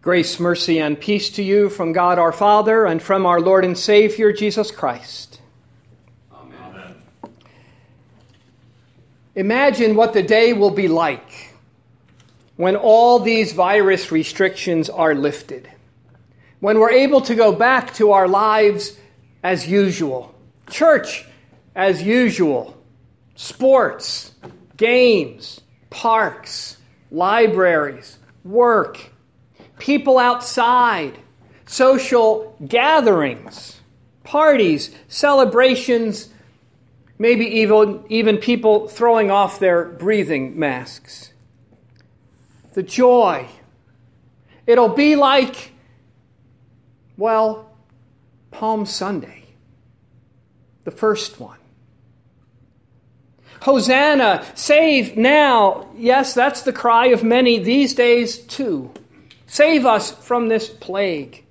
[0.00, 3.76] Grace, mercy, and peace to you from God our Father and from our Lord and
[3.76, 5.40] Savior Jesus Christ.
[6.32, 6.94] Amen.
[9.34, 11.52] Imagine what the day will be like
[12.54, 15.68] when all these virus restrictions are lifted,
[16.60, 18.96] when we're able to go back to our lives
[19.42, 20.32] as usual,
[20.70, 21.26] church
[21.74, 22.80] as usual,
[23.34, 24.32] sports,
[24.76, 25.60] games,
[25.90, 26.76] parks,
[27.10, 29.12] libraries, work
[29.78, 31.18] people outside,
[31.66, 33.80] social gatherings,
[34.24, 36.28] parties, celebrations,
[37.18, 41.32] maybe even, even people throwing off their breathing masks.
[42.74, 43.46] The joy.
[44.66, 45.72] It'll be like,
[47.16, 47.70] well,
[48.50, 49.44] Palm Sunday,
[50.84, 51.58] the first one.
[53.60, 55.88] Hosanna, save now.
[55.96, 58.92] Yes, that's the cry of many these days, too.
[59.48, 61.44] Save us from this plague.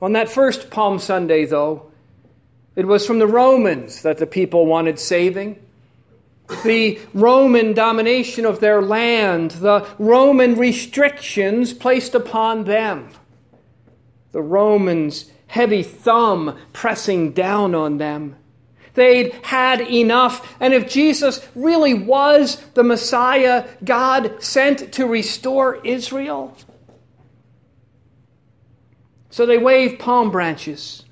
[0.00, 1.90] On that first Palm Sunday, though,
[2.74, 5.60] it was from the Romans that the people wanted saving.
[6.64, 13.10] The Roman domination of their land, the Roman restrictions placed upon them,
[14.32, 18.36] the Romans' heavy thumb pressing down on them.
[18.94, 20.56] They'd had enough.
[20.60, 26.56] And if Jesus really was the Messiah God sent to restore Israel,
[29.30, 31.04] so they wave palm branches.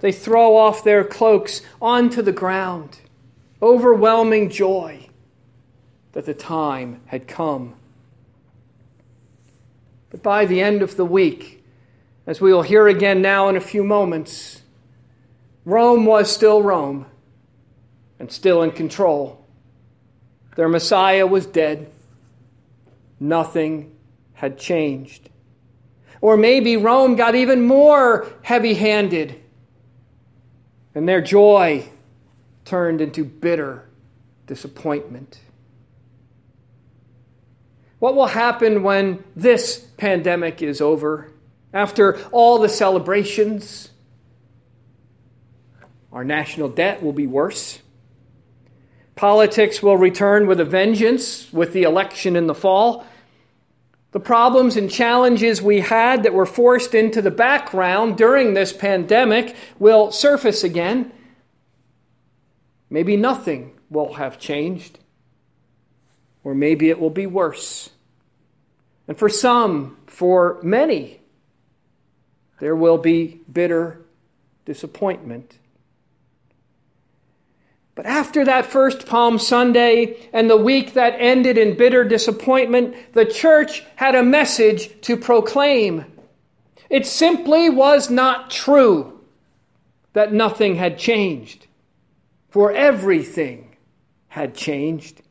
[0.00, 2.98] They throw off their cloaks onto the ground.
[3.60, 5.08] Overwhelming joy
[6.12, 7.74] that the time had come.
[10.10, 11.64] But by the end of the week,
[12.26, 14.62] as we will hear again now in a few moments,
[15.64, 17.06] Rome was still Rome
[18.18, 19.44] and still in control.
[20.56, 21.90] Their Messiah was dead.
[23.18, 23.96] Nothing
[24.34, 25.30] had changed.
[26.20, 29.40] Or maybe Rome got even more heavy handed
[30.94, 31.88] and their joy
[32.64, 33.84] turned into bitter
[34.46, 35.38] disappointment.
[37.98, 41.32] What will happen when this pandemic is over?
[41.72, 43.90] After all the celebrations,
[46.14, 47.80] our national debt will be worse.
[49.16, 53.04] Politics will return with a vengeance with the election in the fall.
[54.12, 59.56] The problems and challenges we had that were forced into the background during this pandemic
[59.80, 61.12] will surface again.
[62.88, 65.00] Maybe nothing will have changed,
[66.44, 67.90] or maybe it will be worse.
[69.08, 71.20] And for some, for many,
[72.60, 74.00] there will be bitter
[74.64, 75.58] disappointment.
[77.94, 83.24] But after that first Palm Sunday and the week that ended in bitter disappointment, the
[83.24, 86.04] church had a message to proclaim.
[86.90, 89.20] It simply was not true
[90.12, 91.66] that nothing had changed,
[92.50, 93.76] for everything
[94.28, 95.22] had changed.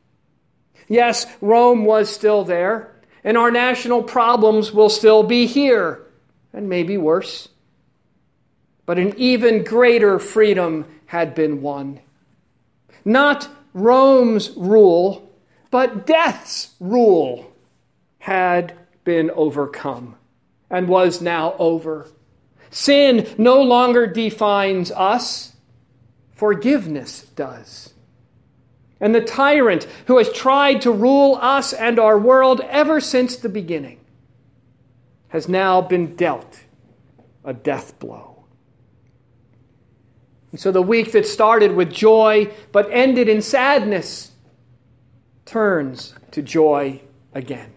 [0.88, 6.06] Yes, Rome was still there, and our national problems will still be here,
[6.52, 7.48] and maybe worse.
[8.86, 12.00] But an even greater freedom had been won.
[13.04, 15.30] Not Rome's rule,
[15.70, 17.52] but death's rule
[18.18, 20.16] had been overcome
[20.70, 22.08] and was now over.
[22.70, 25.54] Sin no longer defines us,
[26.34, 27.92] forgiveness does.
[29.00, 33.48] And the tyrant who has tried to rule us and our world ever since the
[33.48, 34.00] beginning
[35.28, 36.60] has now been dealt
[37.44, 38.33] a death blow.
[40.54, 44.30] And so the week that started with joy but ended in sadness
[45.46, 47.02] turns to joy
[47.34, 47.72] again.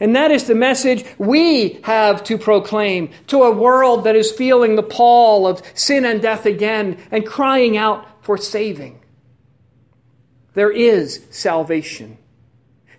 [0.00, 4.74] And that is the message we have to proclaim to a world that is feeling
[4.74, 8.98] the pall of sin and death again and crying out for saving.
[10.54, 12.16] There is salvation.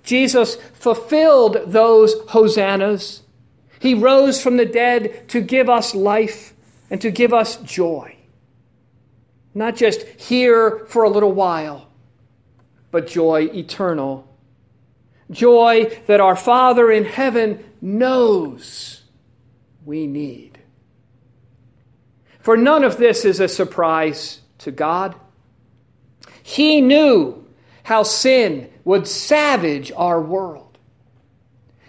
[0.04, 3.24] Jesus fulfilled those hosannas.
[3.80, 6.53] He rose from the dead to give us life
[6.94, 8.16] and to give us joy.
[9.56, 11.90] Not just here for a little while,
[12.92, 14.28] but joy eternal.
[15.32, 19.02] Joy that our Father in heaven knows
[19.84, 20.60] we need.
[22.42, 25.16] For none of this is a surprise to God.
[26.44, 27.44] He knew
[27.82, 30.78] how sin would savage our world.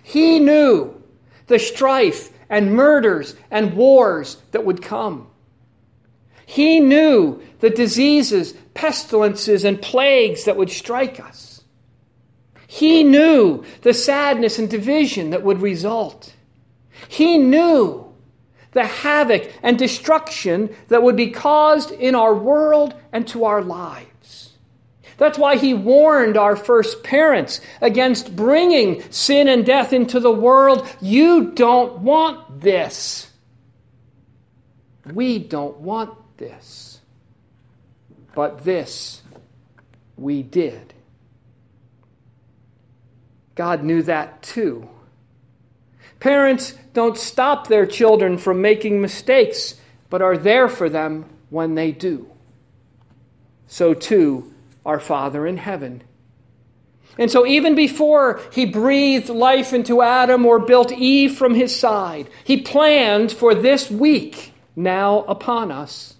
[0.02, 1.02] He knew
[1.46, 5.28] the strife and murders and wars that would come.
[6.46, 11.62] He knew the diseases, pestilences, and plagues that would strike us.
[12.66, 16.34] He knew the sadness and division that would result.
[17.08, 18.12] He knew
[18.72, 24.53] the havoc and destruction that would be caused in our world and to our lives.
[25.16, 30.88] That's why he warned our first parents against bringing sin and death into the world.
[31.00, 33.30] You don't want this.
[35.12, 37.00] We don't want this.
[38.34, 39.22] But this
[40.16, 40.94] we did.
[43.54, 44.88] God knew that too.
[46.18, 49.74] Parents don't stop their children from making mistakes,
[50.10, 52.30] but are there for them when they do.
[53.66, 54.53] So too,
[54.84, 56.02] our Father in heaven.
[57.18, 62.28] And so, even before he breathed life into Adam or built Eve from his side,
[62.42, 66.14] he planned for this week now upon us.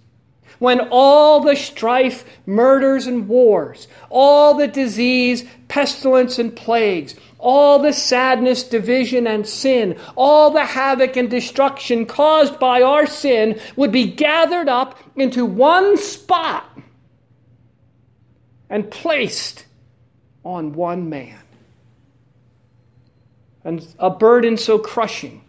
[0.59, 7.91] When all the strife, murders, and wars, all the disease, pestilence, and plagues, all the
[7.91, 14.07] sadness, division, and sin, all the havoc and destruction caused by our sin would be
[14.07, 16.63] gathered up into one spot
[18.69, 19.65] and placed
[20.43, 21.39] on one man.
[23.63, 25.41] And a burden so crushing,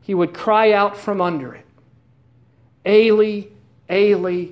[0.00, 1.66] he would cry out from under it
[2.86, 3.48] Eli,
[3.90, 4.46] Eli,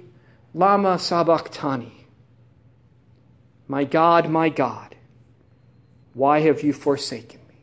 [0.52, 1.92] Lama Sabachthani.
[3.66, 4.94] My God, my God,
[6.12, 7.54] why have you forsaken me?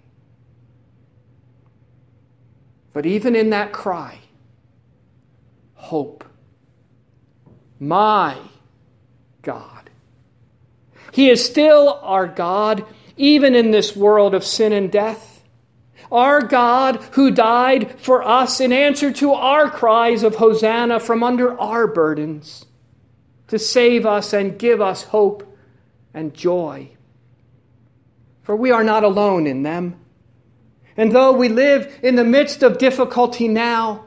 [2.94, 4.18] But even in that cry,
[5.76, 6.24] hope.
[7.80, 8.38] My
[9.42, 9.90] God.
[11.12, 12.86] He is still our God,
[13.18, 15.44] even in this world of sin and death.
[16.12, 21.60] Our God who died for us in answer to our cries of Hosanna from under
[21.60, 22.66] our burdens,
[23.48, 25.58] to save us and give us hope
[26.14, 26.90] and joy.
[28.44, 29.96] For we are not alone in them.
[30.98, 34.06] And though we live in the midst of difficulty now,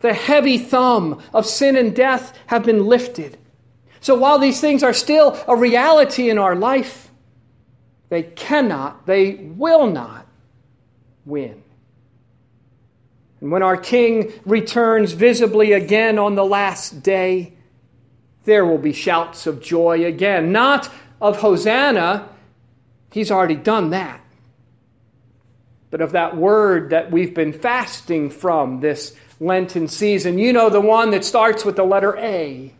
[0.00, 3.36] the heavy thumb of sin and death have been lifted.
[4.00, 7.10] So while these things are still a reality in our life,
[8.08, 10.26] they cannot, they will not
[11.24, 11.62] win.
[13.40, 17.54] And when our King returns visibly again on the last day,
[18.44, 20.52] there will be shouts of joy again.
[20.52, 22.28] Not of Hosanna,
[23.12, 24.20] he's already done that.
[25.90, 30.38] But of that word that we've been fasting from this Lenten season.
[30.38, 32.72] You know, the one that starts with the letter A.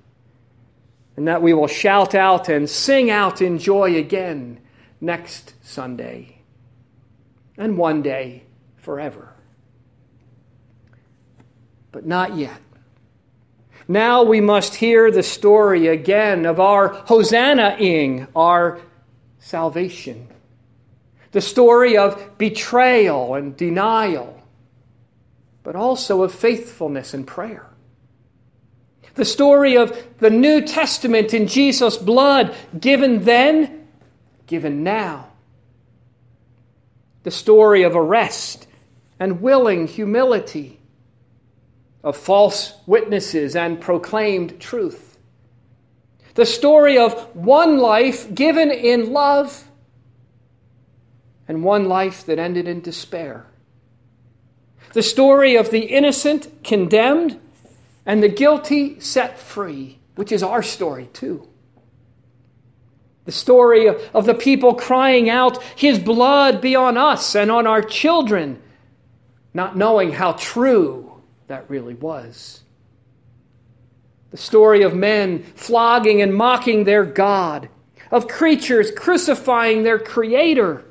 [1.20, 4.58] And that we will shout out and sing out in joy again
[5.02, 6.38] next Sunday
[7.58, 8.44] and one day
[8.78, 9.30] forever.
[11.92, 12.58] But not yet.
[13.86, 18.80] Now we must hear the story again of our Hosanna-ing, our
[19.40, 20.26] salvation.
[21.32, 24.42] The story of betrayal and denial,
[25.64, 27.69] but also of faithfulness and prayer.
[29.14, 33.88] The story of the New Testament in Jesus' blood, given then,
[34.46, 35.30] given now
[37.22, 38.66] the story of arrest
[39.18, 40.78] and willing humility,
[42.02, 45.18] of false witnesses and proclaimed truth.
[46.34, 49.68] The story of one life given in love
[51.46, 53.46] and one life that ended in despair.
[54.94, 57.38] The story of the innocent condemned
[58.10, 61.46] and the guilty set free, which is our story too.
[63.24, 67.82] The story of the people crying out, His blood be on us and on our
[67.82, 68.60] children,
[69.54, 72.62] not knowing how true that really was.
[74.32, 77.68] The story of men flogging and mocking their God,
[78.10, 80.84] of creatures crucifying their Creator,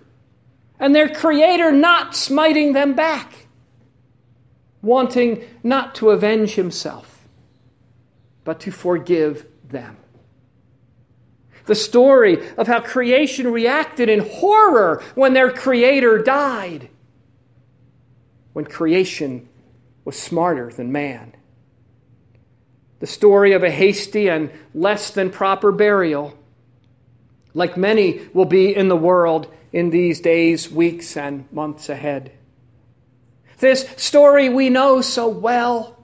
[0.79, 3.29] and their Creator not smiting them back,
[4.81, 7.27] wanting not to avenge Himself,
[8.43, 9.98] but to forgive them
[11.69, 16.89] the story of how creation reacted in horror when their creator died,
[18.53, 19.48] when creation
[20.03, 21.36] was smarter than man.
[23.01, 26.36] The story of a hasty and less than proper burial,
[27.53, 32.31] like many will be in the world in these days, weeks, and months ahead.
[33.60, 35.98] This story we know so well,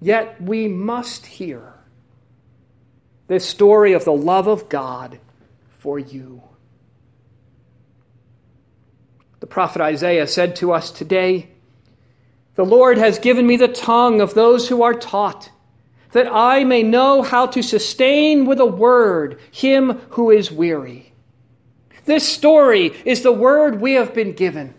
[0.00, 1.72] yet we must hear
[3.26, 5.18] this story of the love of God
[5.78, 6.42] for you.
[9.40, 11.48] The prophet Isaiah said to us today,
[12.56, 15.50] The Lord has given me the tongue of those who are taught,
[16.12, 21.14] that I may know how to sustain with a word him who is weary.
[22.04, 24.74] This story is the word we have been given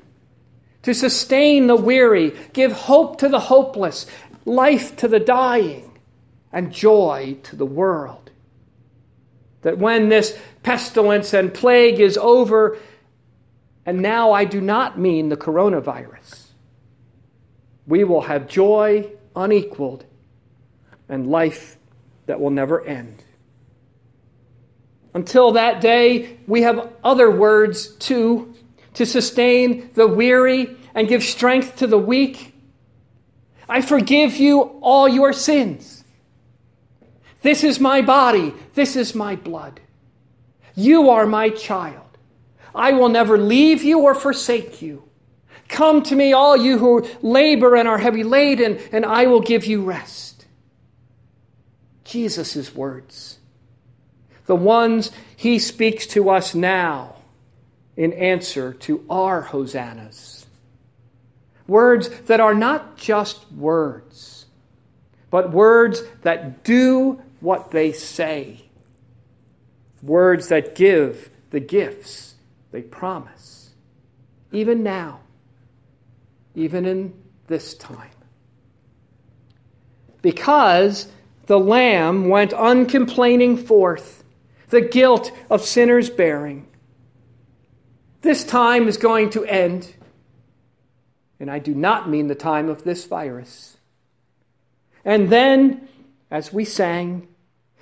[0.83, 4.05] to sustain the weary, give hope to the hopeless,
[4.45, 5.89] life to the dying,
[6.51, 8.29] and joy to the world.
[9.61, 12.77] That when this pestilence and plague is over,
[13.85, 16.47] and now I do not mean the coronavirus,
[17.87, 20.05] we will have joy unequaled
[21.09, 21.77] and life
[22.25, 23.23] that will never end.
[25.13, 28.53] Until that day, we have other words too
[28.95, 32.53] to sustain the weary and give strength to the weak.
[33.67, 36.03] I forgive you all your sins.
[37.41, 38.53] This is my body.
[38.73, 39.79] This is my blood.
[40.75, 41.99] You are my child.
[42.75, 45.03] I will never leave you or forsake you.
[45.67, 49.65] Come to me, all you who labor and are heavy laden, and I will give
[49.65, 50.45] you rest.
[52.03, 53.39] Jesus' words,
[54.45, 57.15] the ones he speaks to us now
[57.95, 60.45] in answer to our hosannas.
[61.67, 64.45] Words that are not just words,
[65.29, 68.61] but words that do what they say.
[70.01, 72.35] Words that give the gifts
[72.71, 73.69] they promise.
[74.51, 75.21] Even now,
[76.55, 77.13] even in
[77.47, 78.09] this time.
[80.21, 81.07] Because
[81.45, 84.23] the Lamb went uncomplaining forth,
[84.69, 86.67] the guilt of sinners bearing.
[88.23, 89.93] This time is going to end,
[91.41, 93.75] and I do not mean the time of this virus.
[95.03, 95.89] And then,
[96.31, 97.27] as we sang,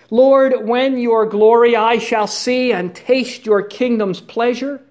[0.09, 4.81] Lord, when your glory I shall see and taste your kingdom's pleasure,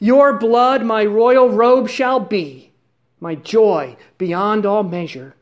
[0.00, 2.72] your blood my royal robe shall be
[3.20, 5.36] my joy beyond all measure.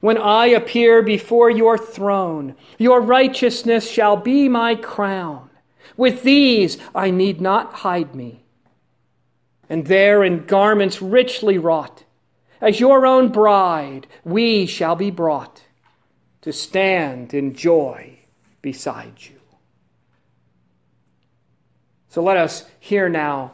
[0.00, 5.48] When I appear before your throne, your righteousness shall be my crown.
[5.96, 8.44] With these I need not hide me.
[9.68, 12.04] And there in garments richly wrought,
[12.60, 15.62] as your own bride, we shall be brought
[16.42, 18.18] to stand in joy
[18.62, 19.38] beside you.
[22.08, 23.52] So let us hear now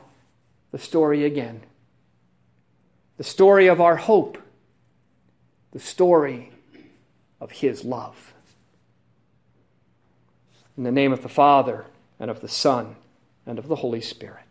[0.70, 1.62] the story again
[3.16, 4.38] the story of our hope,
[5.72, 6.50] the story
[7.40, 8.34] of His love.
[10.76, 11.84] In the name of the Father,
[12.18, 12.96] and of the Son,
[13.46, 14.43] and of the Holy Spirit.